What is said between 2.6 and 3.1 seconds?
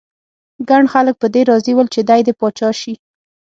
شي.